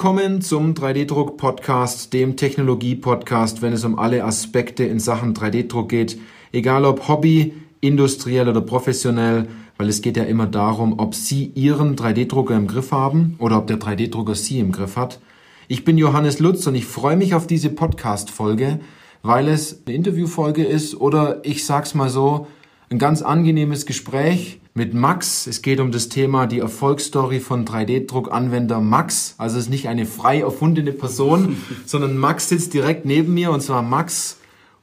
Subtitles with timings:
[0.00, 6.18] Willkommen zum 3D-Druck-Podcast, dem Technologie-Podcast, wenn es um alle Aspekte in Sachen 3D-Druck geht.
[6.52, 11.96] Egal ob Hobby, industriell oder professionell, weil es geht ja immer darum, ob Sie Ihren
[11.96, 15.20] 3D-Drucker im Griff haben oder ob der 3D-Drucker Sie im Griff hat.
[15.68, 18.80] Ich bin Johannes Lutz und ich freue mich auf diese Podcast-Folge,
[19.22, 22.46] weil es eine Interviewfolge ist oder ich sag's mal so,
[22.92, 25.46] ein ganz angenehmes Gespräch mit Max.
[25.46, 29.36] Es geht um das Thema die Erfolgsstory von 3D-Druckanwender Max.
[29.38, 33.60] Also es ist nicht eine frei erfundene Person, sondern Max sitzt direkt neben mir und
[33.60, 34.38] zwar Max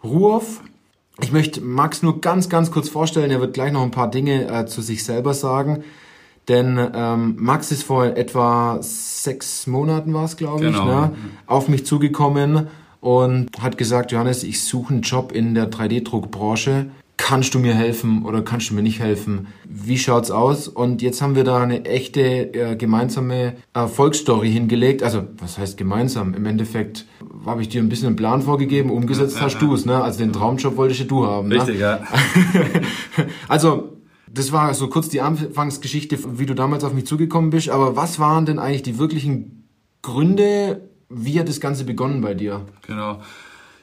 [0.05, 0.61] Ruoff.
[1.21, 3.29] Ich möchte Max nur ganz, ganz kurz vorstellen.
[3.29, 5.83] Er wird gleich noch ein paar Dinge äh, zu sich selber sagen.
[6.47, 10.79] Denn ähm, Max ist vor etwa sechs Monaten war es, glaube genau.
[10.79, 11.11] ich, ne,
[11.45, 12.67] auf mich zugekommen
[13.01, 16.85] und hat gesagt, Johannes, ich suche einen Job in der 3D-Druckbranche
[17.17, 19.47] kannst du mir helfen oder kannst du mir nicht helfen?
[19.65, 20.67] Wie schaut's aus?
[20.67, 25.03] Und jetzt haben wir da eine echte äh, gemeinsame Erfolgsstory hingelegt.
[25.03, 26.33] Also, was heißt gemeinsam?
[26.35, 27.05] Im Endeffekt
[27.45, 30.01] habe ich dir ein bisschen einen Plan vorgegeben, umgesetzt hast du es, ne?
[30.01, 31.49] Also den Traumjob wolltest du haben.
[31.49, 31.55] Ne?
[31.55, 31.99] Richtig, ja.
[33.47, 33.97] also,
[34.31, 37.69] das war so kurz die Anfangsgeschichte, wie du damals auf mich zugekommen bist.
[37.69, 39.67] Aber was waren denn eigentlich die wirklichen
[40.01, 42.65] Gründe, wie hat das Ganze begonnen bei dir?
[42.85, 43.21] Genau.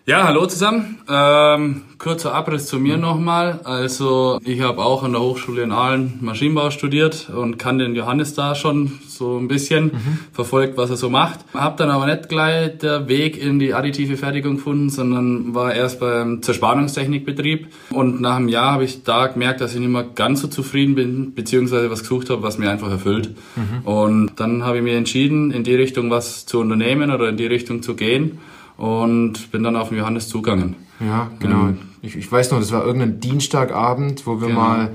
[0.07, 0.99] Ja, hallo zusammen.
[1.09, 3.61] Ähm, kurzer Abriss zu mir nochmal.
[3.65, 8.35] Also ich habe auch an der Hochschule in Aalen Maschinenbau studiert und kann den Johannes
[8.35, 10.19] da schon so ein bisschen mhm.
[10.35, 11.41] verfolgt, was er so macht.
[11.55, 16.01] Hab dann aber nicht gleich der Weg in die additive Fertigung gefunden, sondern war erst
[16.01, 17.69] beim Zerspannungstechnikbetrieb.
[17.89, 20.97] Und nach einem Jahr habe ich da gemerkt, dass ich nicht mehr ganz so zufrieden
[20.97, 23.31] bin, beziehungsweise was gesucht habe, was mir einfach erfüllt.
[23.57, 23.87] Mhm.
[23.87, 27.47] Und dann habe ich mir entschieden, in die Richtung was zu unternehmen oder in die
[27.47, 28.39] Richtung zu gehen
[28.77, 30.77] und bin dann auf den Johannes zugegangen.
[31.01, 31.69] Ja, genau.
[31.69, 34.61] Ähm, ich, ich, weiß noch, das war irgendein Dienstagabend, wo wir genau.
[34.61, 34.91] mal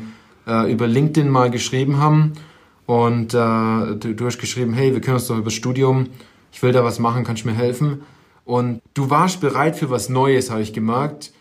[0.47, 2.33] äh, über LinkedIn mal geschrieben haben
[2.85, 6.07] und äh, du, du, hast geschrieben, hey, wir können uns doch über das Studium,
[6.51, 8.01] ich will da was machen, kannst du mir helfen?
[8.45, 11.31] Und du warst bereit für was Neues, habe ich gemerkt,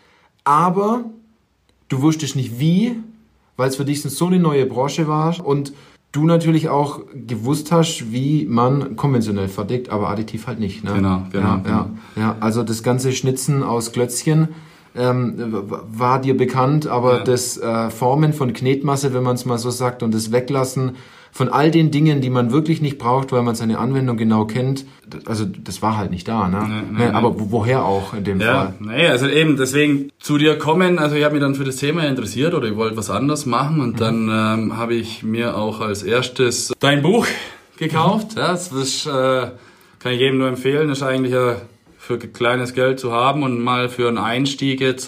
[0.43, 1.05] aber
[1.87, 2.97] du wusstest nicht wie,
[3.57, 5.73] weil es für dich so eine neue Branche war und
[6.11, 10.83] du natürlich auch gewusst hast, wie man konventionell fertigt, aber additiv halt nicht.
[10.83, 10.93] Ne?
[10.93, 11.47] Genau, genau.
[11.47, 11.89] Ja, genau.
[12.15, 14.49] Ja, ja, also das ganze Schnitzen aus Klötzchen
[14.95, 15.35] ähm,
[15.91, 17.23] war dir bekannt, aber ja.
[17.23, 20.95] das äh, Formen von Knetmasse, wenn man es mal so sagt, und das Weglassen
[21.31, 24.85] von all den Dingen, die man wirklich nicht braucht, weil man seine Anwendung genau kennt,
[25.25, 26.65] also das war halt nicht da, ne?
[26.67, 28.73] Nee, nee, nee, aber woher auch in dem ja, Fall?
[28.79, 32.05] Nee, also eben deswegen zu dir kommen, also ich habe mich dann für das Thema
[32.07, 33.97] interessiert oder ich wollte was anderes machen und mhm.
[33.97, 37.27] dann ähm, habe ich mir auch als erstes dein Buch
[37.77, 38.35] gekauft.
[38.35, 38.41] Mhm.
[38.41, 39.51] Ja, das ist, äh,
[39.99, 41.55] kann ich jedem nur empfehlen, das ist eigentlich ein
[42.09, 45.07] für kleines Geld zu haben und mal für einen Einstieg jetzt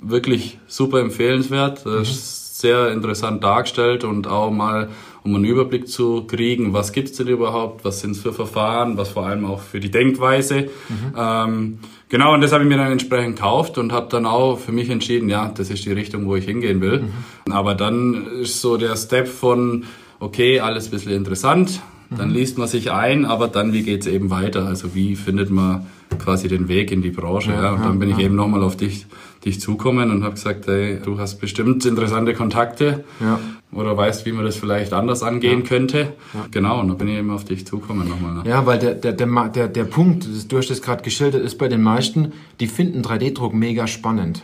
[0.00, 1.84] wirklich super empfehlenswert.
[1.84, 2.02] Das mhm.
[2.02, 4.88] ist sehr interessant dargestellt und auch mal
[5.26, 9.26] um einen Überblick zu kriegen, was gibt's denn überhaupt, was sind's für Verfahren, was vor
[9.26, 10.68] allem auch für die Denkweise.
[10.88, 11.14] Mhm.
[11.16, 11.78] Ähm,
[12.08, 14.88] genau, und das habe ich mir dann entsprechend gekauft und habe dann auch für mich
[14.88, 17.02] entschieden, ja, das ist die Richtung, wo ich hingehen will.
[17.02, 17.52] Mhm.
[17.52, 19.84] Aber dann ist so der Step von,
[20.20, 22.34] okay, alles ein bisschen interessant, dann mhm.
[22.34, 24.66] liest man sich ein, aber dann, wie geht's eben weiter?
[24.66, 25.86] Also wie findet man
[26.20, 27.50] quasi den Weg in die Branche?
[27.50, 27.72] Ja, ja?
[27.72, 29.06] Und dann bin ich eben nochmal auf dich,
[29.46, 33.38] dich zukommen und habe gesagt, hey, du hast bestimmt interessante Kontakte ja.
[33.72, 36.12] oder weißt, wie man das vielleicht anders angehen könnte.
[36.50, 38.34] Genau, und dann bin ich eben auf dich zukommen nochmal.
[38.34, 38.42] Ne?
[38.44, 41.68] Ja, weil der, der, der, der, der Punkt, du hast das gerade geschildert, ist bei
[41.68, 44.42] den meisten, die finden 3D-Druck mega spannend.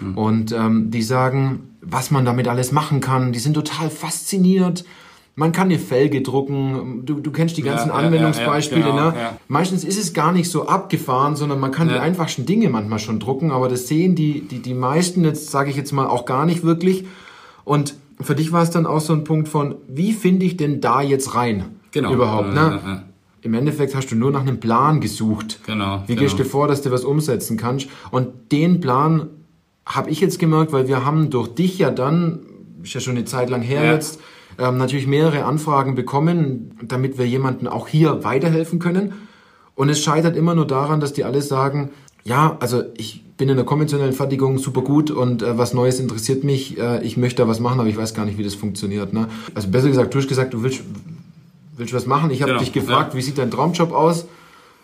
[0.00, 0.16] Mhm.
[0.16, 4.84] Und ähm, die sagen, was man damit alles machen kann, die sind total fasziniert
[5.36, 8.80] man kann eine Felge drucken, du, du kennst die ganzen ja, Anwendungsbeispiele.
[8.82, 9.30] Ja, ja, genau, ne?
[9.48, 13.18] Meistens ist es gar nicht so abgefahren, sondern man kann die einfachsten Dinge manchmal schon
[13.18, 16.46] drucken, aber das sehen die, die, die meisten, jetzt sage ich jetzt mal, auch gar
[16.46, 17.06] nicht wirklich.
[17.64, 20.80] Und für dich war es dann auch so ein Punkt von, wie finde ich denn
[20.80, 21.64] da jetzt rein?
[21.90, 22.12] Genau.
[22.12, 23.04] Überhaupt, ne?
[23.42, 25.60] Im Endeffekt hast du nur nach einem Plan gesucht.
[25.66, 26.02] Genau.
[26.06, 26.22] Wie genau.
[26.22, 27.88] gehst du vor, dass du was umsetzen kannst?
[28.10, 29.28] Und den Plan
[29.84, 32.40] habe ich jetzt gemerkt, weil wir haben durch dich ja dann,
[32.82, 34.18] ist ja schon eine Zeit lang her jetzt,
[34.58, 39.14] ähm, natürlich mehrere Anfragen bekommen, damit wir jemanden auch hier weiterhelfen können.
[39.74, 41.90] Und es scheitert immer nur daran, dass die alle sagen,
[42.24, 46.44] ja, also ich bin in der konventionellen Fertigung super gut und äh, was Neues interessiert
[46.44, 46.78] mich.
[46.78, 49.12] Äh, ich möchte da was machen, aber ich weiß gar nicht, wie das funktioniert.
[49.12, 49.28] Ne?
[49.54, 50.82] Also besser gesagt, du hast gesagt, du willst,
[51.76, 52.30] willst was machen.
[52.30, 53.18] Ich habe genau, dich gefragt, ja.
[53.18, 54.26] wie sieht dein Traumjob aus?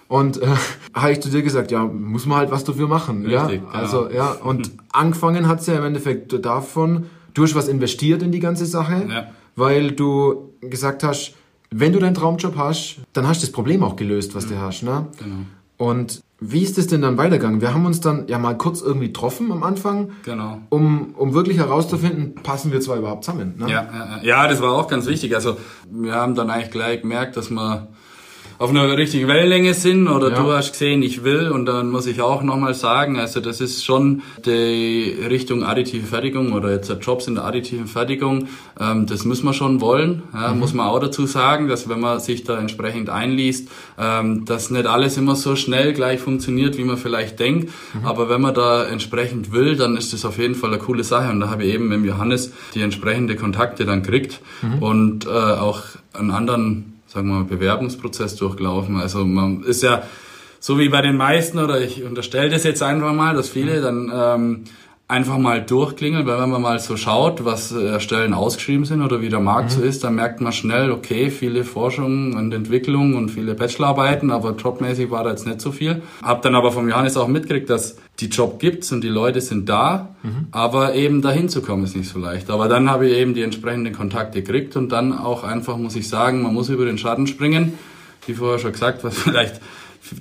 [0.09, 0.47] Und äh,
[0.95, 3.25] habe ich zu dir gesagt, ja, muss man halt was dafür machen.
[3.25, 3.69] Richtig, ja, genau.
[3.71, 4.33] also ja.
[4.33, 9.07] Und angefangen hat's ja im Endeffekt davon, du hast was investiert in die ganze Sache.
[9.09, 11.35] Ja weil du gesagt hast,
[11.71, 14.51] wenn du deinen Traumjob hast, dann hast du das Problem auch gelöst, was mhm.
[14.51, 14.83] du hast.
[14.83, 15.07] Ne?
[15.19, 15.37] Genau.
[15.77, 17.61] Und wie ist es denn dann weitergegangen?
[17.61, 20.59] Wir haben uns dann ja mal kurz irgendwie getroffen am Anfang, genau.
[20.71, 23.55] um, um wirklich herauszufinden, passen wir zwar überhaupt zusammen.
[23.59, 23.71] Ne?
[23.71, 25.35] Ja, ja, ja, das war auch ganz wichtig.
[25.35, 25.59] Also
[25.91, 27.89] wir haben dann eigentlich gleich gemerkt, dass wir
[28.61, 30.37] auf einer richtigen Wellenlänge sind oder ja.
[30.37, 33.83] du hast gesehen, ich will und dann muss ich auch nochmal sagen, also das ist
[33.83, 38.49] schon die Richtung additive Fertigung oder jetzt Jobs in der additiven Fertigung,
[38.79, 40.59] ähm, das muss man schon wollen, ja, mhm.
[40.59, 44.85] muss man auch dazu sagen, dass wenn man sich da entsprechend einliest, ähm, dass nicht
[44.85, 48.05] alles immer so schnell gleich funktioniert, wie man vielleicht denkt, mhm.
[48.05, 51.31] aber wenn man da entsprechend will, dann ist das auf jeden Fall eine coole Sache
[51.31, 54.83] und da habe ich eben mit Johannes die entsprechende Kontakte dann kriegt mhm.
[54.83, 55.81] und äh, auch
[56.13, 58.97] einen anderen sagen wir mal, Bewerbungsprozess durchlaufen.
[58.97, 60.05] Also man ist ja
[60.61, 64.13] so wie bei den meisten, oder ich unterstelle das jetzt einfach mal, dass viele dann
[64.15, 64.65] ähm,
[65.11, 69.21] einfach mal durchklingeln, weil wenn man mal so schaut, was äh, Stellen ausgeschrieben sind oder
[69.21, 69.81] wie der Markt mhm.
[69.81, 74.53] so ist, dann merkt man schnell, okay, viele Forschungen und Entwicklungen und viele Bachelorarbeiten, aber
[74.53, 76.03] jobmäßig war da jetzt nicht so viel.
[76.23, 79.69] Hab dann aber vom Johannes auch mitgekriegt, dass die Job gibt's und die Leute sind
[79.69, 80.47] da, mhm.
[80.53, 82.49] aber eben dahin zu kommen ist nicht so leicht.
[82.49, 86.09] Aber dann habe ich eben die entsprechenden Kontakte gekriegt und dann auch einfach, muss ich
[86.09, 87.75] sagen, man muss über den Schatten springen,
[88.27, 89.61] wie vorher schon gesagt, was vielleicht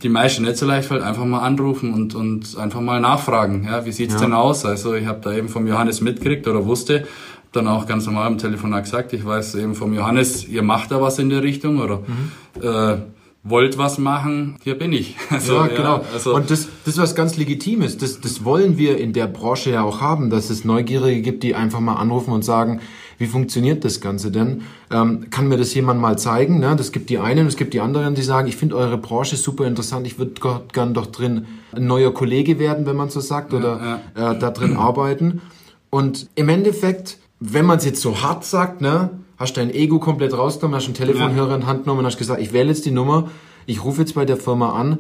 [0.04, 3.64] die meisten nicht so leicht fällt, einfach mal anrufen und, und einfach mal nachfragen.
[3.66, 4.20] Ja, wie sieht's ja.
[4.20, 4.66] denn aus?
[4.66, 7.08] Also ich habe da eben vom Johannes mitgekriegt oder wusste,
[7.52, 11.02] dann auch ganz normal am Telefon gesagt, ich weiß eben vom Johannes, ihr macht da
[11.02, 12.32] was in der Richtung oder mhm.
[12.62, 12.98] äh,
[13.44, 15.16] wollt was machen, hier bin ich.
[15.30, 15.98] Also, ja, genau.
[15.98, 17.98] Ja, also und das, das ist was ganz Legitimes.
[17.98, 21.56] Das, das wollen wir in der Branche ja auch haben, dass es Neugierige gibt, die
[21.56, 22.82] einfach mal anrufen und sagen,
[23.20, 24.64] wie funktioniert das Ganze denn?
[24.92, 26.60] Ähm, kann mir das jemand mal zeigen?
[26.60, 26.76] Ne?
[26.76, 29.68] Das gibt die einen, es gibt die anderen, die sagen, ich finde eure Branche super
[29.68, 30.34] interessant, ich würde
[30.74, 34.50] gern doch drin ein neuer Kollege werden, wenn man so sagt, oder ja, Äh, da
[34.50, 35.42] drin arbeiten.
[35.90, 40.38] Und im Endeffekt, wenn man es jetzt so hart sagt, ne, hast dein Ego komplett
[40.38, 43.30] rausgenommen, hast einen Telefonhörer in Hand genommen und hast gesagt, ich wähle jetzt die Nummer,
[43.66, 45.00] ich rufe jetzt bei der Firma an.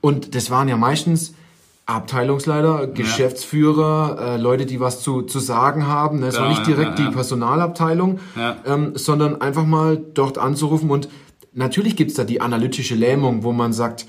[0.00, 1.34] Und das waren ja meistens
[1.90, 6.22] Abteilungsleiter, Geschäftsführer, äh, Leute, die was zu, zu sagen haben.
[6.22, 8.20] Es ja, war nicht direkt ja, ja, die Personalabteilung,
[8.64, 10.90] ähm, sondern einfach mal dort anzurufen.
[10.90, 11.08] Und
[11.52, 14.06] natürlich gibt's da die analytische Lähmung, wo man sagt,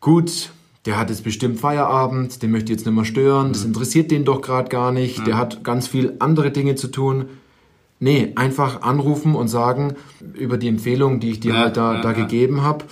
[0.00, 0.50] gut,
[0.86, 3.52] der hat jetzt bestimmt Feierabend, den möchte ich jetzt nicht mehr stören, mhm.
[3.52, 7.26] das interessiert den doch gerade gar nicht, der hat ganz viel andere Dinge zu tun.
[8.02, 9.94] Nee, einfach anrufen und sagen
[10.34, 12.86] über die Empfehlung, die ich dir halt da, da gegeben habe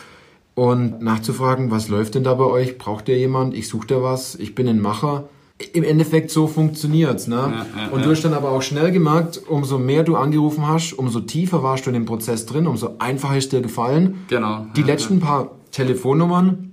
[0.58, 2.78] und nachzufragen, was läuft denn da bei euch?
[2.78, 3.54] Braucht ihr jemand?
[3.54, 5.28] Ich suche da was, ich bin ein Macher.
[5.72, 7.36] Im Endeffekt so funktioniert's, ne?
[7.36, 10.94] Ja, ja, und du hast dann aber auch schnell gemerkt, umso mehr du angerufen hast,
[10.94, 14.24] umso tiefer warst du in dem Prozess drin, umso einfacher ist dir gefallen.
[14.26, 14.66] Genau.
[14.74, 16.72] Die letzten paar Telefonnummern,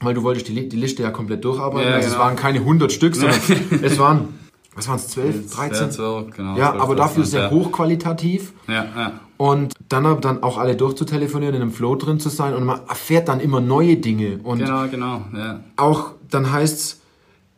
[0.00, 1.90] weil du wolltest die, die Liste ja komplett durcharbeiten.
[1.90, 2.12] also genau.
[2.12, 3.40] es waren keine 100 Stück, sondern
[3.82, 4.28] es waren
[4.74, 5.86] was waren es, 12, 13?
[5.86, 7.50] Ja, so, genau, ja 12, aber dafür sehr ja.
[7.50, 8.52] hochqualitativ.
[8.68, 9.12] Ja, ja.
[9.36, 13.28] Und dann, dann auch alle durchzutelefonieren, in einem Flow drin zu sein und man erfährt
[13.28, 14.38] dann immer neue Dinge.
[14.42, 15.60] Und genau, genau, ja.
[15.76, 17.00] Auch dann heißt's,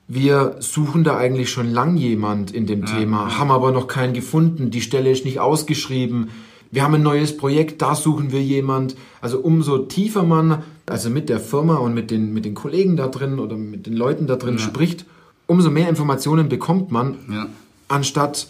[0.08, 3.38] wir suchen da eigentlich schon lang jemand in dem ja, Thema, ja.
[3.38, 6.31] haben aber noch keinen gefunden, die Stelle ist nicht ausgeschrieben.
[6.70, 8.96] Wir haben ein neues Projekt, da suchen wir jemand.
[9.20, 13.06] Also umso tiefer man also mit der Firma und mit den, mit den Kollegen da
[13.06, 14.61] drin oder mit den Leuten da drin ja.
[14.61, 15.06] spricht,
[15.46, 17.46] umso mehr Informationen bekommt man, ja.
[17.88, 18.49] anstatt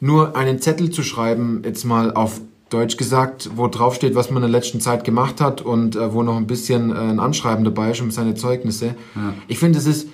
[0.00, 4.42] nur einen Zettel zu schreiben, jetzt mal auf Deutsch gesagt, wo drauf steht, was man
[4.42, 7.64] in der letzten Zeit gemacht hat und äh, wo noch ein bisschen äh, ein Anschreiben
[7.64, 8.96] dabei ist um seine Zeugnisse.
[9.14, 9.34] Ja.
[9.46, 10.08] Ich finde, es ist,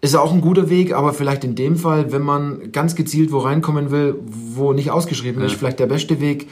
[0.00, 3.38] ist auch ein guter Weg, aber vielleicht in dem Fall, wenn man ganz gezielt wo
[3.38, 5.46] reinkommen will, wo nicht ausgeschrieben ja.
[5.46, 6.48] ist, vielleicht der beste Weg,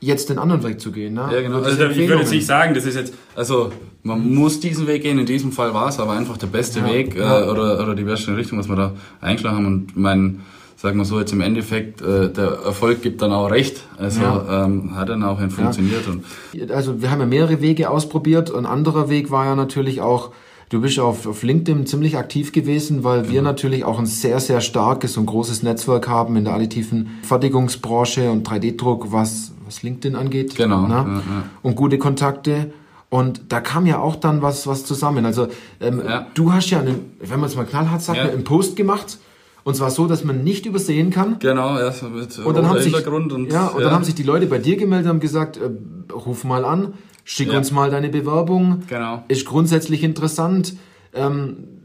[0.00, 1.14] jetzt den anderen Weg zu gehen.
[1.14, 1.28] Ne?
[1.32, 1.60] Ja, genau.
[1.62, 3.72] Also ich würde jetzt nicht sagen, das ist jetzt, also
[4.02, 6.92] man muss diesen Weg gehen, in diesem Fall war es aber einfach der beste ja,
[6.92, 10.42] Weg äh, oder, oder die beste Richtung, was wir da eingeschlagen haben und mein,
[10.76, 13.82] sagen wir so, jetzt im Endeffekt, äh, der Erfolg gibt dann auch recht.
[13.98, 14.66] Also ja.
[14.66, 16.04] ähm, hat dann auch funktioniert.
[16.06, 16.62] Ja.
[16.62, 18.54] Und also wir haben ja mehrere Wege ausprobiert.
[18.54, 20.30] Ein anderer Weg war ja natürlich auch,
[20.68, 24.60] Du bist auf, auf LinkedIn ziemlich aktiv gewesen, weil wir natürlich auch ein sehr, sehr
[24.60, 30.56] starkes und großes Netzwerk haben in der additiven Fertigungsbranche und 3D-Druck, was, was LinkedIn angeht.
[30.56, 30.86] Genau.
[30.86, 30.94] Ne?
[30.94, 31.22] Ja, ja.
[31.62, 32.72] Und gute Kontakte.
[33.08, 35.26] Und da kam ja auch dann was, was zusammen.
[35.26, 35.48] Also
[35.80, 36.26] ähm, ja.
[36.34, 39.18] du hast ja, einen, wenn man es mal knallhart sagt, einen Post gemacht.
[39.64, 41.40] Und zwar so, dass man nicht übersehen kann.
[41.40, 44.22] Genau, ja, so mit und dann haben sich, und, ja, und dann haben sich die
[44.22, 46.94] Leute bei dir gemeldet und haben gesagt, äh, ruf mal an
[47.28, 48.84] Schick uns mal deine Bewerbung.
[48.86, 49.24] Genau.
[49.26, 50.76] Ist grundsätzlich interessant.
[51.12, 51.75] Ähm,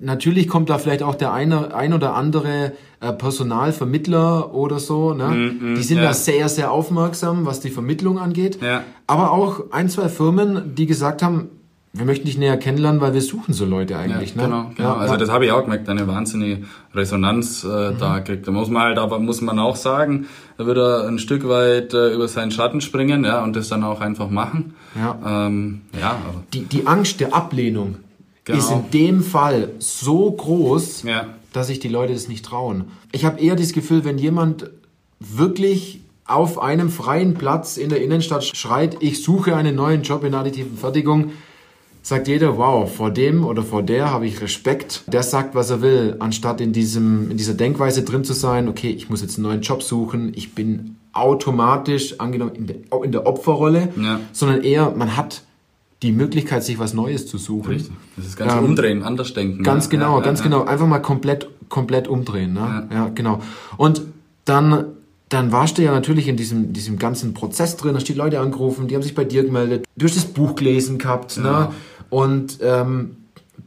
[0.00, 5.14] natürlich kommt da vielleicht auch der eine, ein oder andere äh, Personalvermittler oder so.
[5.14, 5.28] Ne?
[5.28, 6.04] Mm, mm, die sind ja.
[6.04, 8.60] da sehr, sehr aufmerksam, was die Vermittlung angeht.
[8.62, 8.84] Ja.
[9.06, 11.48] Aber auch ein, zwei Firmen, die gesagt haben,
[11.96, 14.34] wir möchten dich näher kennenlernen, weil wir suchen so Leute eigentlich.
[14.34, 14.48] Ja, ne?
[14.48, 14.88] Genau, genau.
[14.88, 15.20] Ja, also ja.
[15.20, 17.98] das habe ich auch gemerkt, eine wahnsinnige Resonanz äh, mhm.
[17.98, 18.48] da kriegt.
[18.48, 20.26] Da muss man halt, aber muss man auch sagen,
[20.58, 23.84] da wird er ein Stück weit äh, über seinen Schatten springen, ja, und das dann
[23.84, 24.74] auch einfach machen.
[24.96, 25.46] Ja.
[25.46, 26.16] Ähm, ja.
[26.52, 27.96] Die, die Angst der Ablehnung
[28.44, 28.58] genau.
[28.58, 31.34] ist in dem Fall so groß, ja.
[31.52, 32.84] dass sich die Leute das nicht trauen.
[33.12, 34.70] Ich habe eher das Gefühl, wenn jemand
[35.20, 40.34] wirklich auf einem freien Platz in der Innenstadt schreit, ich suche einen neuen Job in
[40.34, 41.32] additiven Fertigung,
[42.02, 45.04] sagt jeder, wow, vor dem oder vor der habe ich Respekt.
[45.06, 48.90] Der sagt, was er will, anstatt in, diesem, in dieser Denkweise drin zu sein, okay,
[48.90, 53.26] ich muss jetzt einen neuen Job suchen, ich bin automatisch angenommen in der, in der
[53.26, 54.20] Opferrolle, ja.
[54.32, 55.42] sondern eher, man hat
[56.04, 57.72] die Möglichkeit, sich was Neues zu suchen.
[57.72, 57.92] Richtig.
[58.16, 59.62] Das ist ganz ähm, umdrehen, anders denken.
[59.62, 59.90] Ganz ja.
[59.90, 60.64] genau, ja, ganz genau.
[60.64, 62.52] Einfach mal komplett, komplett umdrehen.
[62.52, 62.88] Ne?
[62.92, 63.10] Ja.
[63.14, 63.40] genau.
[63.76, 64.02] Und
[64.44, 64.84] dann
[65.30, 68.86] dann warst du ja natürlich in diesem, diesem ganzen Prozess drin, hast die Leute angerufen,
[68.86, 71.44] die haben sich bei dir gemeldet, du hast das Buch gelesen gehabt, ne?
[71.44, 71.60] ja.
[71.60, 71.72] ne?
[72.10, 73.16] Und ähm,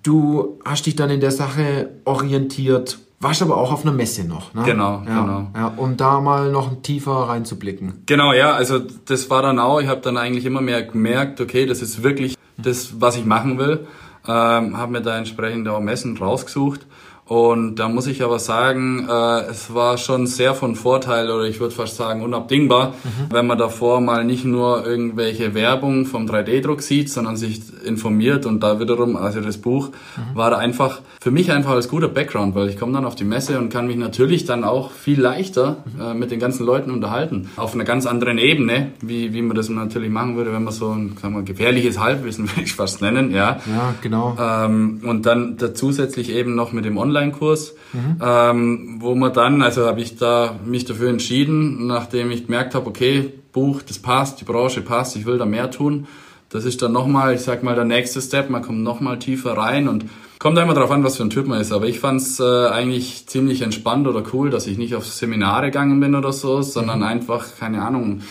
[0.03, 4.53] du hast dich dann in der Sache orientiert, warst aber auch auf einer Messe noch,
[4.53, 4.63] ne?
[4.63, 5.47] Genau, ja, genau.
[5.55, 8.03] Ja, um da mal noch tiefer reinzublicken.
[8.05, 11.65] Genau, ja, also das war dann auch, ich habe dann eigentlich immer mehr gemerkt, okay,
[11.65, 13.87] das ist wirklich das, was ich machen will.
[14.27, 16.85] Ähm, habe mir da entsprechend auch Messen rausgesucht
[17.27, 21.59] und da muss ich aber sagen, äh, es war schon sehr von Vorteil oder ich
[21.59, 23.33] würde fast sagen unabdingbar, mhm.
[23.33, 28.61] wenn man davor mal nicht nur irgendwelche Werbung vom 3D-Druck sieht, sondern sich informiert und
[28.61, 30.37] da wiederum, also das Buch mhm.
[30.37, 33.25] war da einfach für mich einfach als guter Background, weil ich komme dann auf die
[33.25, 36.01] Messe und kann mich natürlich dann auch viel leichter mhm.
[36.01, 37.49] äh, mit den ganzen Leuten unterhalten.
[37.57, 40.91] Auf einer ganz anderen Ebene, wie, wie man das natürlich machen würde, wenn man so
[40.91, 43.59] ein sagen wir, gefährliches Halbwissen, würde ich fast nennen, ja.
[43.65, 44.37] Ja, genau.
[44.39, 48.21] Ähm, und dann da zusätzlich eben noch mit dem Online Online-Kurs, mhm.
[48.21, 52.87] ähm, wo man dann, also habe ich da mich dafür entschieden, nachdem ich gemerkt habe,
[52.87, 56.07] okay, Buch, das passt, die Branche passt, ich will da mehr tun.
[56.49, 59.87] Das ist dann nochmal, ich sag mal, der nächste Step, man kommt nochmal tiefer rein
[59.89, 60.05] und
[60.39, 61.73] kommt immer darauf an, was für ein Typ man ist.
[61.73, 65.65] Aber ich fand es äh, eigentlich ziemlich entspannt oder cool, dass ich nicht auf Seminare
[65.65, 67.05] gegangen bin oder so, sondern mhm.
[67.05, 68.21] einfach, keine Ahnung,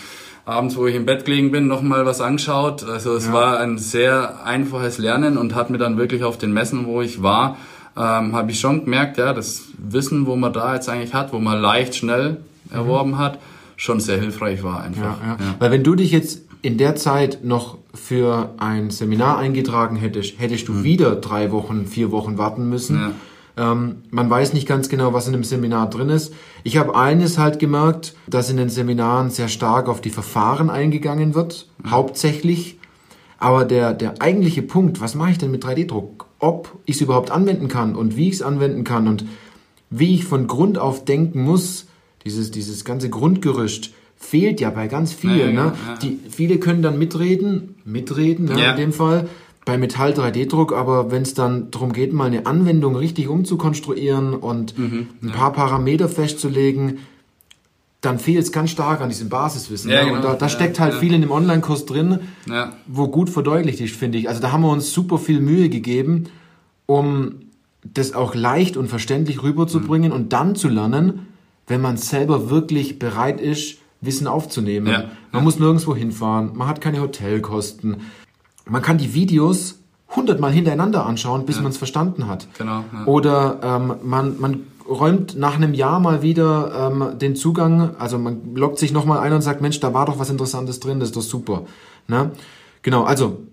[0.45, 2.83] abends, wo ich im Bett gelegen bin, nochmal was angeschaut.
[2.85, 3.33] Also es ja.
[3.33, 7.21] war ein sehr einfaches Lernen und hat mir dann wirklich auf den Messen, wo ich
[7.21, 7.57] war,
[7.97, 11.39] ähm, habe ich schon gemerkt, ja, das Wissen, wo man da jetzt eigentlich hat, wo
[11.39, 12.37] man leicht, schnell
[12.71, 13.17] erworben mhm.
[13.17, 13.39] hat,
[13.75, 15.21] schon sehr hilfreich war einfach.
[15.21, 15.37] Ja, ja.
[15.39, 15.55] Ja.
[15.59, 20.67] Weil wenn du dich jetzt in der Zeit noch für ein Seminar eingetragen hättest, hättest
[20.67, 20.83] du mhm.
[20.83, 23.13] wieder drei Wochen, vier Wochen warten müssen.
[23.57, 26.33] Ähm, man weiß nicht ganz genau, was in dem Seminar drin ist.
[26.63, 31.33] Ich habe eines halt gemerkt, dass in den Seminaren sehr stark auf die Verfahren eingegangen
[31.33, 31.91] wird, mhm.
[31.91, 32.77] hauptsächlich.
[33.39, 36.26] Aber der, der eigentliche Punkt, was mache ich denn mit 3D-Druck?
[36.39, 39.25] Ob ich es überhaupt anwenden kann und wie ich es anwenden kann und
[39.89, 41.87] wie ich von Grund auf denken muss,
[42.25, 45.55] dieses, dieses ganze Grundgerüst fehlt ja bei ganz vielen.
[45.55, 45.73] Ja, ne?
[45.87, 45.97] Ja.
[46.01, 48.71] Die, viele können dann mitreden, mitreden ne, ja.
[48.71, 49.29] in dem Fall,
[49.63, 54.77] bei Metall 3D-Druck, aber wenn es dann darum geht, mal eine Anwendung richtig umzukonstruieren und
[54.77, 56.99] mhm, ein paar Parameter festzulegen,
[58.01, 59.89] dann fehlt es ganz stark an diesem Basiswissen.
[59.89, 60.05] Ja, ne?
[60.05, 60.15] genau.
[60.17, 62.19] Und da, da steckt halt viel in dem Online-Kurs drin,
[62.85, 64.29] wo gut verdeutlicht ist, finde ich.
[64.29, 66.25] Also da haben wir uns super viel Mühe gegeben,
[66.85, 67.47] um
[67.83, 70.15] das auch leicht und verständlich rüberzubringen mhm.
[70.15, 71.27] und dann zu lernen,
[71.67, 74.87] wenn man selber wirklich bereit ist, Wissen aufzunehmen.
[74.87, 75.05] Ja.
[75.31, 77.97] Man muss nirgendwo hinfahren, man hat keine Hotelkosten.
[78.65, 79.79] Man kann die Videos
[80.15, 81.63] hundertmal hintereinander anschauen, bis ja.
[81.63, 82.47] man es verstanden hat.
[82.57, 82.83] Genau.
[82.93, 83.05] Ja.
[83.05, 88.55] Oder ähm, man, man räumt nach einem Jahr mal wieder ähm, den Zugang, also man
[88.55, 91.15] loggt sich nochmal ein und sagt, Mensch, da war doch was Interessantes drin, das ist
[91.15, 91.63] doch super.
[92.07, 92.31] Ne?
[92.81, 93.43] Genau, also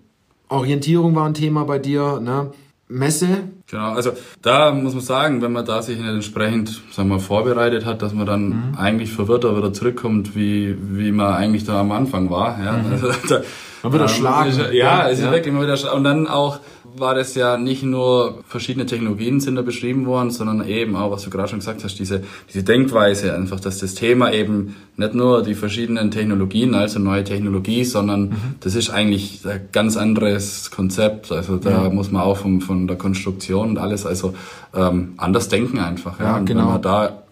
[0.48, 2.50] Orientierung war ein Thema bei dir, ne?
[2.86, 3.28] Messe.
[3.66, 4.12] Genau, also
[4.42, 8.12] da muss man sagen, wenn man da sich nicht entsprechend sagen wir, vorbereitet hat, dass
[8.12, 8.74] man dann mhm.
[8.76, 12.62] eigentlich verwirrter wieder zurückkommt, wie, wie man eigentlich da am Anfang war.
[12.62, 12.72] Ja?
[12.72, 12.92] Mhm.
[12.92, 13.40] Also, da,
[13.82, 14.52] man wird erschlagen.
[14.56, 15.32] Ja, ja, es ist ja.
[15.32, 16.60] wirklich mal wieder Und dann auch
[16.96, 21.22] war das ja nicht nur verschiedene Technologien sind da beschrieben worden, sondern eben auch, was
[21.22, 25.42] du gerade schon gesagt hast, diese, diese Denkweise einfach, dass das Thema eben nicht nur
[25.42, 28.36] die verschiedenen Technologien, also neue Technologie, sondern mhm.
[28.60, 31.32] das ist eigentlich ein ganz anderes Konzept.
[31.32, 31.90] Also da ja.
[31.90, 34.34] muss man auch von, von der Konstruktion und alles also
[34.74, 36.20] ähm, anders denken einfach.
[36.20, 36.60] Ja, ja und genau.
[36.60, 37.22] wenn man da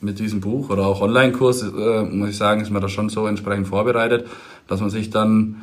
[0.00, 3.26] mit diesem Buch oder auch Online-Kurs, äh, muss ich sagen, ist man da schon so
[3.26, 4.26] entsprechend vorbereitet,
[4.66, 5.56] dass man sich dann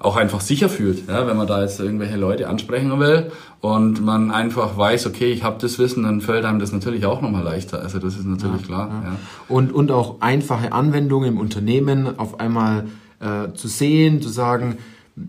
[0.00, 3.30] auch einfach sicher fühlt, ja, wenn man da jetzt irgendwelche Leute ansprechen will
[3.60, 7.20] und man einfach weiß, okay, ich habe das Wissen, dann fällt einem das natürlich auch
[7.20, 7.80] nochmal leichter.
[7.80, 8.88] Also das ist natürlich ja, klar.
[9.04, 9.16] Ja.
[9.48, 12.86] Und, und auch einfache Anwendungen im Unternehmen auf einmal
[13.20, 14.78] äh, zu sehen, zu sagen,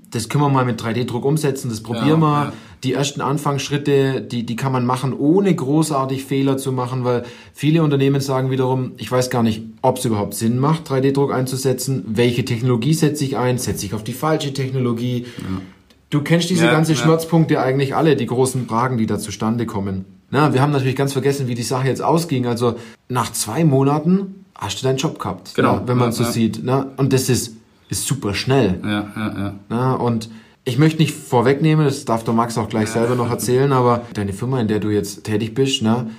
[0.09, 2.53] das können wir mal mit 3D-Druck umsetzen, das probieren wir.
[2.81, 2.83] Ja.
[2.83, 7.23] Die ersten Anfangsschritte, die, die kann man machen, ohne großartig Fehler zu machen, weil
[7.53, 12.03] viele Unternehmen sagen wiederum, ich weiß gar nicht, ob es überhaupt Sinn macht, 3D-Druck einzusetzen.
[12.07, 13.57] Welche Technologie setze ich ein?
[13.57, 15.25] Setze ich auf die falsche Technologie?
[15.37, 15.61] Ja.
[16.09, 20.05] Du kennst diese ja, ganze Schmerzpunkte eigentlich alle, die großen Fragen, die da zustande kommen.
[20.29, 22.47] Na, wir haben natürlich ganz vergessen, wie die Sache jetzt ausging.
[22.47, 22.75] Also
[23.07, 25.55] nach zwei Monaten hast du deinen Job gehabt.
[25.55, 25.75] Genau.
[25.75, 26.61] Na, wenn man so sieht.
[26.63, 26.87] Na?
[26.97, 27.55] Und das ist
[27.91, 28.79] ist super schnell.
[28.83, 29.53] Ja, ja, ja.
[29.69, 30.29] ja und
[30.63, 34.33] ich möchte nicht vorwegnehmen, das darf der Max auch gleich selber noch erzählen, aber deine
[34.33, 36.11] Firma, in der du jetzt tätig bist, ne,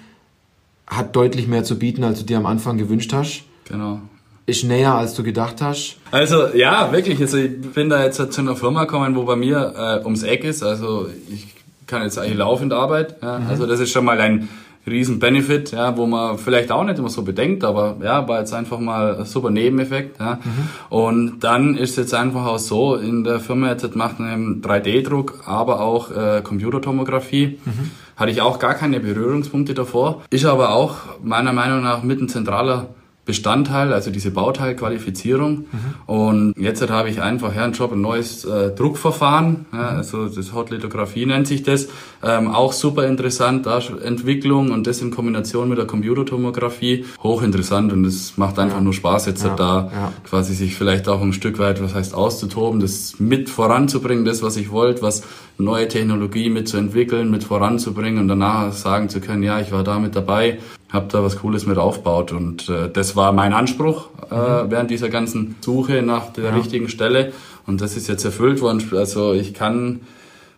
[0.86, 3.44] hat deutlich mehr zu bieten, als du dir am Anfang gewünscht hast.
[3.68, 4.00] Genau.
[4.46, 5.96] ist näher, als du gedacht hast.
[6.10, 7.20] Also ja, wirklich.
[7.20, 10.42] Also ich bin da jetzt zu einer Firma gekommen, wo bei mir äh, ums Eck
[10.44, 10.64] ist.
[10.64, 11.46] Also ich
[11.86, 13.14] kann jetzt eigentlich laufend arbeiten.
[13.22, 13.38] Ja.
[13.38, 13.46] Mhm.
[13.46, 14.48] Also das ist schon mal ein
[14.86, 18.52] riesen Benefit, ja, wo man vielleicht auch nicht immer so bedenkt, aber ja, war jetzt
[18.52, 20.18] einfach mal ein super Nebeneffekt.
[20.18, 20.40] Ja.
[20.42, 20.96] Mhm.
[20.96, 25.42] Und dann ist es jetzt einfach auch so, in der Firma jetzt macht einen 3D-Druck,
[25.46, 27.58] aber auch äh, Computertomographie.
[27.64, 27.90] Mhm.
[28.16, 30.22] Hatte ich auch gar keine Berührungspunkte davor.
[30.30, 32.88] Ist aber auch meiner Meinung nach mit ein zentraler
[33.24, 35.66] Bestandteil, also diese Bauteilqualifizierung.
[35.70, 35.94] Mhm.
[36.06, 40.52] Und jetzt habe ich einfach ja, einen Job, ein neues äh, Druckverfahren, ja, also das
[40.52, 41.86] Hotlithografie nennt sich das.
[42.24, 48.04] Ähm, auch super interessant, da Entwicklung und das in Kombination mit der Computertomographie, hochinteressant und
[48.04, 48.82] es macht einfach ja.
[48.82, 52.80] nur Spaß, jetzt ja, da quasi sich vielleicht auch ein Stück weit, was heißt auszutoben,
[52.80, 55.22] das mit voranzubringen, das, was ich wollte, was
[55.58, 60.16] neue Technologie mitzuentwickeln, mit voranzubringen und danach sagen zu können, ja, ich war da mit
[60.16, 60.58] dabei
[60.92, 64.70] habe da was Cooles mit aufgebaut und äh, das war mein Anspruch äh, mhm.
[64.70, 66.54] während dieser ganzen Suche nach der ja.
[66.54, 67.32] richtigen Stelle
[67.66, 68.82] und das ist jetzt erfüllt worden.
[68.92, 70.00] Also ich kann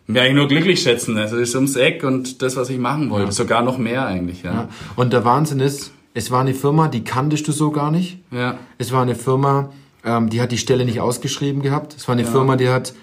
[0.07, 1.17] mir eigentlich nur glücklich schätzen.
[1.17, 3.31] Also es ist ums Eck und das, was ich machen wollte, ja.
[3.31, 4.43] sogar noch mehr eigentlich.
[4.43, 4.53] Ja.
[4.53, 4.69] ja.
[4.95, 8.19] Und der Wahnsinn ist, es war eine Firma, die kanntest du so gar nicht.
[8.31, 8.57] Ja.
[8.77, 9.71] Es war eine Firma,
[10.03, 11.95] ähm, die hat die Stelle nicht ausgeschrieben gehabt.
[11.97, 12.29] Es war eine ja.
[12.29, 12.93] Firma, die hat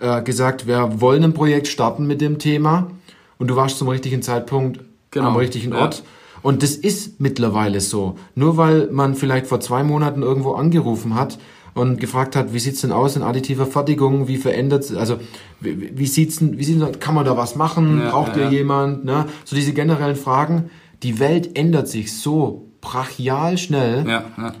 [0.00, 2.90] äh, gesagt, wir wollen ein Projekt starten mit dem Thema
[3.38, 4.80] und du warst zum richtigen Zeitpunkt
[5.10, 5.28] genau.
[5.28, 6.02] am richtigen Ort.
[6.42, 8.16] Und das ist mittlerweile so.
[8.34, 11.38] Nur weil man vielleicht vor zwei Monaten irgendwo angerufen hat
[11.74, 15.18] und gefragt hat, wie sieht's denn aus in additiver Fertigung, wie verändert, also
[15.60, 18.50] wie, wie sieht's denn, wie sieht's kann man da was machen, ja, braucht ja, ihr
[18.50, 19.26] jemand, ne?
[19.44, 20.70] So diese generellen Fragen.
[21.02, 24.04] Die Welt ändert sich so brachial schnell.
[24.08, 24.52] Ja, ja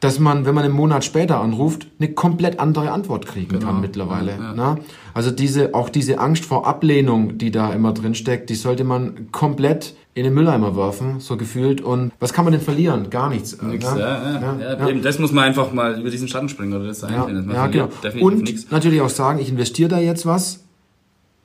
[0.00, 3.66] dass man, wenn man einen Monat später anruft, eine komplett andere Antwort kriegen genau.
[3.66, 4.32] kann mittlerweile.
[4.32, 4.74] Ja, ja.
[4.74, 4.80] Ne?
[5.16, 9.32] Also diese, auch diese Angst vor Ablehnung, die da immer drin steckt, die sollte man
[9.32, 11.80] komplett in den Mülleimer werfen, so gefühlt.
[11.80, 13.08] Und was kann man denn verlieren?
[13.08, 13.56] Gar nichts.
[13.62, 13.98] Nix, ne?
[13.98, 17.02] ja, ja, ja, Eben, das muss man einfach mal über diesen Schatten springen oder das
[17.02, 17.50] einsehen.
[17.50, 17.88] Ja, genau.
[18.20, 18.70] Und nix.
[18.70, 20.66] natürlich auch sagen, ich investiere da jetzt was.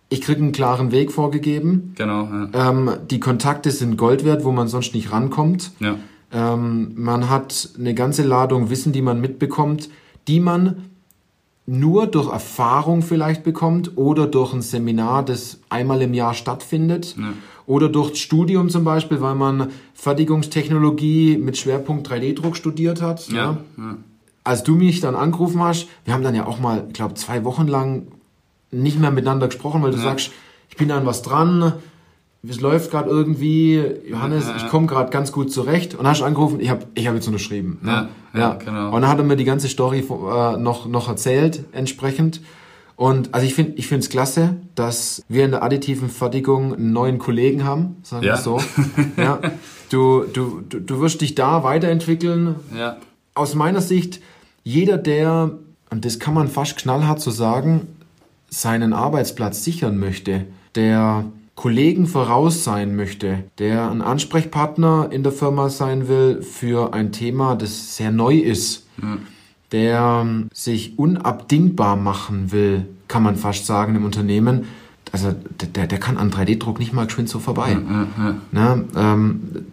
[0.10, 1.94] Ich kriege einen klaren Weg vorgegeben.
[1.96, 2.28] Genau.
[2.52, 5.72] Ähm, die Kontakte sind Gold wert, wo man sonst nicht rankommt.
[5.80, 5.96] Ja.
[6.34, 9.88] Ähm, man hat eine ganze Ladung Wissen, die man mitbekommt,
[10.28, 10.91] die man
[11.72, 17.16] nur durch Erfahrung vielleicht bekommt oder durch ein Seminar, das einmal im Jahr stattfindet.
[17.18, 17.32] Ja.
[17.66, 23.30] Oder durch Studium zum Beispiel, weil man Fertigungstechnologie mit Schwerpunkt 3D-Druck studiert hat.
[23.30, 23.58] Ja.
[23.78, 23.98] ja.
[24.44, 27.46] Als du mich dann angerufen hast, wir haben dann ja auch mal, ich glaube, zwei
[27.46, 28.08] Wochen lang
[28.72, 30.04] nicht mehr miteinander gesprochen, weil du ja.
[30.04, 30.32] sagst,
[30.70, 31.74] ich bin an was dran,
[32.48, 34.58] es läuft gerade irgendwie, Johannes, ja, ja.
[34.58, 37.80] ich komme gerade ganz gut zurecht und hast angerufen, ich habe ich hab jetzt unterschrieben.
[37.84, 37.92] Ne?
[37.92, 38.96] Ja, ja, ja, genau.
[38.96, 42.42] Und dann hat er mir die ganze Story äh, noch, noch erzählt, entsprechend.
[42.96, 46.94] Und also ich finde ich finde es klasse, dass wir in der additiven Fertigung einen
[46.94, 48.60] neuen Kollegen haben, sagen wir so.
[49.18, 49.40] ja.
[49.90, 52.56] Du, du, du, du wirst dich da weiterentwickeln.
[52.76, 52.98] Ja.
[53.36, 54.22] Aus meiner Sicht,
[54.64, 55.52] jeder, der,
[55.90, 57.88] und das kann man fast knallhart so sagen,
[58.50, 65.70] seinen Arbeitsplatz sichern möchte, der Kollegen voraus sein möchte, der ein Ansprechpartner in der Firma
[65.70, 69.18] sein will für ein Thema, das sehr neu ist, ja.
[69.72, 74.66] der sich unabdingbar machen will, kann man fast sagen im Unternehmen,
[75.12, 75.36] also
[75.76, 77.72] der, der kann an 3D-Druck nicht mal geschwind so vorbei.
[77.72, 79.66] Ja, ja, Na, ähm,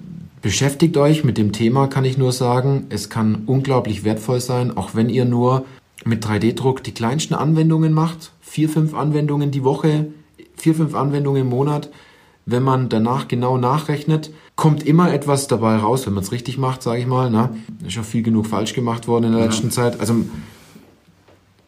[0.43, 2.87] beschäftigt euch mit dem Thema, kann ich nur sagen.
[2.89, 5.65] Es kann unglaublich wertvoll sein, auch wenn ihr nur
[6.05, 8.33] mit 3D-Druck die kleinsten Anwendungen macht.
[8.41, 10.09] Vier, fünf Anwendungen die Woche
[10.61, 11.91] vier, fünf Anwendungen im Monat.
[12.47, 16.83] Wenn man danach genau nachrechnet, kommt immer etwas dabei raus, wenn man es richtig macht,
[16.83, 17.31] sage ich mal.
[17.31, 17.51] Ne?
[17.87, 19.47] Ist schon viel genug falsch gemacht worden in der ja.
[19.47, 20.01] letzten Zeit.
[20.01, 20.25] Also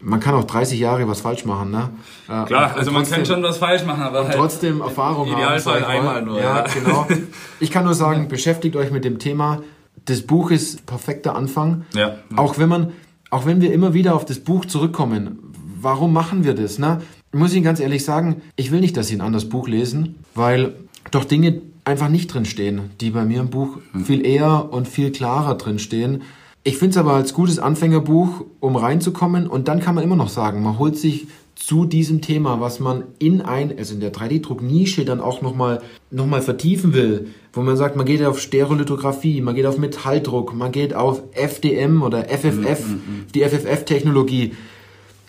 [0.00, 1.90] man kann auch 30 Jahre was falsch machen, ne?
[2.28, 5.38] Äh, Klar, also man kann schon was falsch machen, aber halt trotzdem Erfahrung haben.
[5.38, 6.40] Idealfall einmal nur.
[6.40, 7.06] Ja, ja, genau.
[7.60, 9.60] Ich kann nur sagen, beschäftigt euch mit dem Thema.
[10.06, 11.84] Das Buch ist perfekter Anfang.
[11.94, 12.16] Ja.
[12.36, 12.92] Auch wenn man,
[13.28, 15.38] auch wenn wir immer wieder auf das Buch zurückkommen,
[15.80, 17.02] warum machen wir das, ne?
[17.32, 20.74] Muss ich ganz ehrlich sagen, ich will nicht, dass Sie ein anderes Buch lesen, weil
[21.10, 24.04] doch Dinge einfach nicht drinstehen, die bei mir im Buch hm.
[24.04, 26.22] viel eher und viel klarer drinstehen.
[26.62, 30.28] Ich finde es aber als gutes Anfängerbuch, um reinzukommen und dann kann man immer noch
[30.28, 35.04] sagen, man holt sich zu diesem Thema, was man in ein, also in der 3D-Druck-Nische
[35.04, 39.54] dann auch nochmal noch mal vertiefen will, wo man sagt, man geht auf Stereolithografie, man
[39.54, 44.52] geht auf Metalldruck, man geht auf FDM oder FFF, mhm, die FFF-Technologie.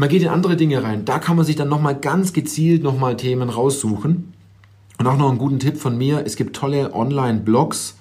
[0.02, 1.06] Man geht in andere Dinge rein.
[1.06, 4.34] Da kann man sich dann nochmal ganz gezielt nochmal Themen raussuchen.
[4.98, 6.24] Und auch noch einen guten Tipp von mir.
[6.26, 7.98] Es gibt tolle Online-Blogs,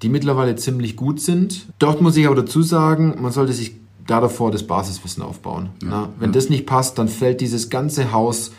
[0.00, 1.66] die mittlerweile ziemlich gut sind.
[1.78, 3.74] Dort muss ich aber dazu sagen, man sollte sich
[4.06, 5.68] da davor das Basiswissen aufbauen.
[5.82, 6.32] Ja, wenn ja.
[6.32, 8.52] das nicht passt, dann fällt dieses ganze Haus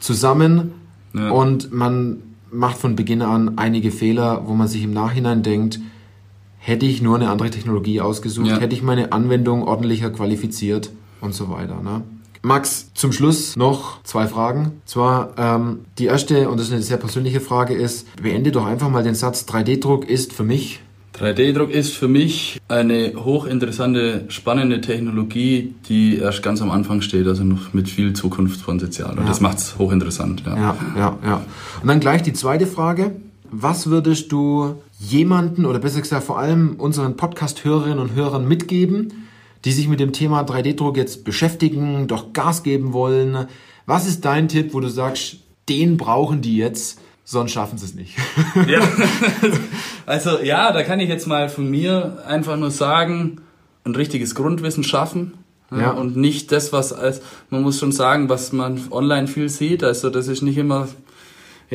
[0.00, 0.72] zusammen
[1.14, 1.30] ja.
[1.30, 2.16] und man
[2.50, 5.78] macht von Beginn an einige Fehler, wo man sich im Nachhinein denkt,
[6.58, 11.48] hätte ich nur eine andere Technologie ausgesucht, hätte ich meine Anwendung ordentlicher qualifiziert und so
[11.48, 11.80] weiter.
[11.80, 12.02] Ne?
[12.44, 14.80] Max, zum Schluss noch zwei Fragen.
[14.84, 18.90] Zwar ähm, die erste, und das ist eine sehr persönliche Frage, ist, beende doch einfach
[18.90, 20.80] mal den Satz, 3D-Druck ist für mich
[21.18, 27.44] 3D-Druck ist für mich eine hochinteressante, spannende Technologie, die erst ganz am Anfang steht, also
[27.44, 29.12] noch mit viel Zukunftspotenzial.
[29.12, 29.28] Und Ja.
[29.28, 30.42] das macht es hochinteressant.
[30.44, 30.56] Ja.
[30.56, 31.42] Ja, ja, ja.
[31.80, 33.12] Und dann gleich die zweite Frage.
[33.52, 39.12] Was würdest du jemanden oder besser gesagt vor allem unseren Podcast-Hörerinnen und Hörern mitgeben,
[39.64, 43.48] die sich mit dem Thema 3D-Druck jetzt beschäftigen, doch Gas geben wollen?
[43.86, 47.94] Was ist dein Tipp, wo du sagst, den brauchen die jetzt, sonst schaffen sie es
[47.94, 48.16] nicht?
[48.68, 48.80] Ja.
[50.06, 53.40] Also ja, da kann ich jetzt mal von mir einfach nur sagen,
[53.84, 55.32] ein richtiges Grundwissen schaffen.
[55.70, 55.90] Ja, Ja.
[55.92, 59.82] Und nicht das, was als, man muss schon sagen, was man online viel sieht.
[59.82, 60.88] Also das ist nicht immer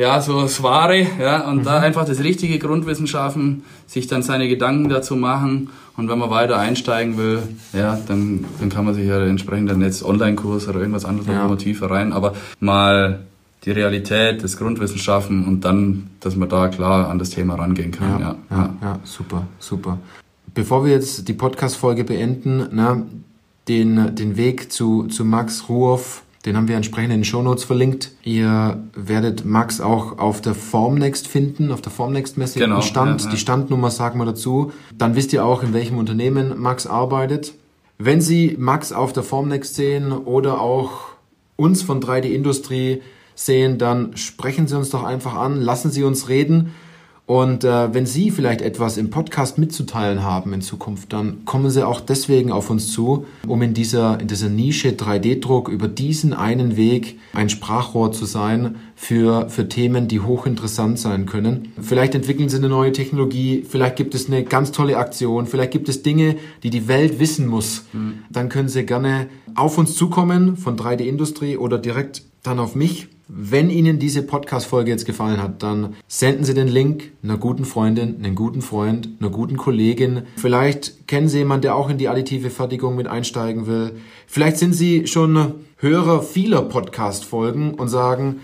[0.00, 4.48] ja, so das Wahre, ja, und da einfach das richtige Grundwissen schaffen, sich dann seine
[4.48, 7.42] Gedanken dazu machen und wenn man weiter einsteigen will,
[7.74, 11.42] ja, dann, dann kann man sich ja entsprechend dann jetzt Online-Kurs oder irgendwas anderes Ja.
[11.42, 13.20] noch mal tiefer rein, aber mal
[13.66, 17.90] die Realität, das Grundwissen schaffen und dann, dass man da klar an das Thema rangehen
[17.90, 18.36] kann, ja.
[18.50, 19.98] ja, ja, super, super.
[20.54, 23.02] Bevor wir jetzt die Podcast-Folge beenden, na,
[23.68, 28.12] den, den Weg zu, zu Max Ruoff, den haben wir entsprechend in den Shownotes verlinkt.
[28.22, 33.20] Ihr werdet Max auch auf der Formnext finden, auf der Formnext-Messe Genau, Stand.
[33.20, 33.32] ja, ja.
[33.32, 34.72] Die Standnummer sagen wir dazu.
[34.96, 37.52] Dann wisst ihr auch, in welchem Unternehmen Max arbeitet.
[37.98, 41.10] Wenn Sie Max auf der Formnext sehen oder auch
[41.56, 43.02] uns von 3D Industrie
[43.34, 46.72] sehen, dann sprechen Sie uns doch einfach an, lassen Sie uns reden.
[47.26, 51.86] Und äh, wenn Sie vielleicht etwas im Podcast mitzuteilen haben in Zukunft, dann kommen Sie
[51.86, 56.76] auch deswegen auf uns zu, um in dieser, in dieser Nische 3D-Druck über diesen einen
[56.76, 61.72] Weg ein Sprachrohr zu sein für, für Themen, die hochinteressant sein können.
[61.80, 65.88] Vielleicht entwickeln Sie eine neue Technologie, vielleicht gibt es eine ganz tolle Aktion, vielleicht gibt
[65.88, 67.84] es Dinge, die die Welt wissen muss.
[68.30, 73.08] Dann können Sie gerne auf uns zukommen von 3D Industrie oder direkt dann auf mich.
[73.32, 78.16] Wenn Ihnen diese Podcast-Folge jetzt gefallen hat, dann senden Sie den Link einer guten Freundin,
[78.16, 80.22] einem guten Freund, einer guten Kollegin.
[80.36, 83.92] Vielleicht kennen Sie jemanden, der auch in die additive Fertigung mit einsteigen will.
[84.26, 88.40] Vielleicht sind Sie schon Hörer vieler Podcast-Folgen und sagen,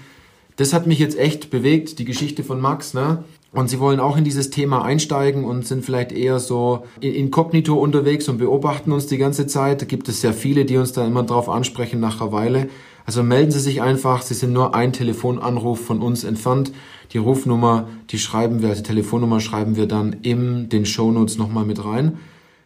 [0.54, 3.24] das hat mich jetzt echt bewegt, die Geschichte von Max, ne?
[3.52, 7.74] Und Sie wollen auch in dieses Thema einsteigen und sind vielleicht eher so in- inkognito
[7.74, 9.80] unterwegs und beobachten uns die ganze Zeit.
[9.82, 12.68] Da gibt es sehr viele, die uns da immer drauf ansprechen nach einer Weile.
[13.06, 14.22] Also melden Sie sich einfach.
[14.22, 16.72] Sie sind nur ein Telefonanruf von uns entfernt.
[17.12, 21.64] Die Rufnummer, die schreiben wir, also die Telefonnummer schreiben wir dann in den Shownotes nochmal
[21.64, 22.18] mit rein.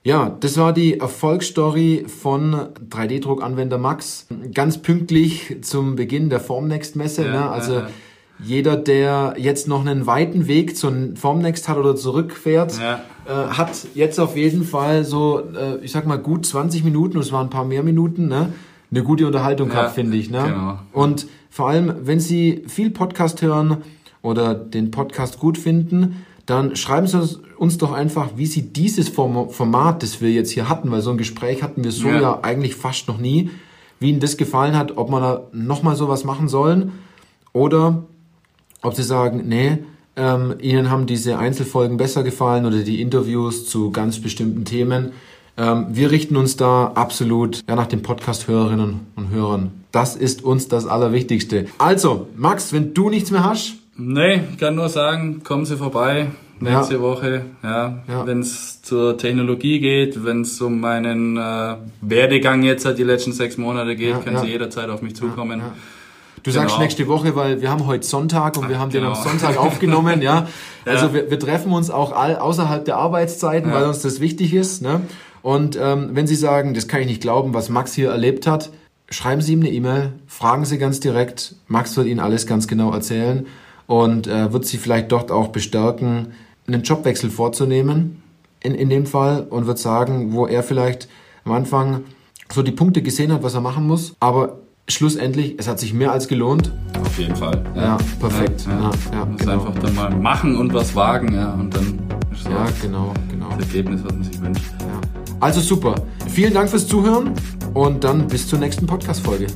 [0.03, 2.57] Ja, das war die Erfolgsstory von
[2.89, 4.29] 3D-Druckanwender Max.
[4.55, 7.27] Ganz pünktlich zum Beginn der Formnext-Messe.
[7.27, 7.51] Ja, ne?
[7.51, 7.89] Also ja, ja.
[8.43, 14.19] jeder, der jetzt noch einen weiten Weg zur Formnext hat oder zurückfährt, äh, hat jetzt
[14.19, 17.67] auf jeden Fall so, äh, ich sag mal, gut 20 Minuten, es waren ein paar
[17.67, 18.55] mehr Minuten, ne?
[18.91, 20.31] Eine gute Unterhaltung Ja, gehabt, finde ich.
[20.31, 20.43] Ne?
[20.45, 20.79] genau.
[20.93, 23.79] Und vor allem, wenn Sie viel Podcast hören
[24.23, 29.09] oder den Podcast gut finden, dann schreiben Sie uns- uns doch einfach, wie Sie dieses
[29.09, 32.21] Form- Format, das wir jetzt hier hatten, weil so ein Gespräch hatten wir so Ja.
[32.21, 33.51] ja, eigentlich fast noch nie,
[34.01, 36.93] wie Ihnen das gefallen hat, ob wir da nochmal sowas machen sollen
[37.53, 38.05] oder
[38.83, 39.79] ob Sie sagen, nee,
[40.17, 45.13] ähm, Ihnen haben diese Einzelfolgen besser gefallen oder die Interviews zu ganz bestimmten Themen.
[45.61, 49.73] Ähm, wir richten uns da absolut ja, nach den Podcast-Hörerinnen und Hörern.
[49.93, 51.67] Das ist uns das Allerwichtigste.
[51.77, 56.29] Also, Max, wenn du nichts mehr hast, Nee, ich kann nur sagen, kommen Sie vorbei
[56.59, 57.01] nächste Ja.
[57.03, 57.45] Woche.
[57.63, 58.27] Ja, Ja.
[58.27, 63.59] Wenn es zur Technologie geht, wenn es um meinen äh, Werdegang jetzt die letzten sechs
[63.59, 64.39] Monate geht, Ja, können.
[64.39, 65.61] Sie jederzeit auf mich zukommen.
[66.43, 66.83] Du sagst Genau.
[66.83, 69.15] nächste Woche, weil wir haben heute Sonntag und wir haben den genau.
[69.15, 70.47] am Sonntag aufgenommen, ja.
[70.87, 74.81] Also wir, wir treffen uns auch all, außerhalb der Arbeitszeiten, weil uns das wichtig ist.
[74.81, 75.03] Ne?
[75.43, 78.71] Und ähm, wenn Sie sagen, das kann ich nicht glauben, was Max hier erlebt hat,
[79.11, 81.55] schreiben Sie ihm eine E-Mail, fragen Sie ganz direkt.
[81.67, 83.47] Max wird Ihnen alles ganz genau erzählen
[83.87, 86.29] und äh, wird Sie vielleicht dort auch bestärken,
[86.67, 88.23] einen Jobwechsel vorzunehmen,
[88.63, 91.09] in, in dem Fall, und wird sagen, wo er vielleicht
[91.45, 92.05] am Anfang
[92.53, 96.13] so die Punkte gesehen hat, was er machen muss, aber schlussendlich, es hat sich mehr
[96.13, 96.73] als gelohnt.
[97.01, 97.63] Auf jeden Fall.
[97.75, 98.67] Ja, perfekt.
[98.67, 98.79] Ja, ja.
[98.81, 99.53] Ja, ja, Man muss genau.
[99.53, 101.99] einfach dann mal machen und was wagen, ja, und dann
[102.33, 103.49] ist Ja, genau, genau.
[103.57, 104.65] das Ergebnis, was man sich wünscht.
[104.81, 105.20] Ja.
[105.41, 105.95] Also super.
[106.29, 107.33] Vielen Dank fürs Zuhören
[107.75, 109.47] und dann bis zur nächsten Podcast-Folge.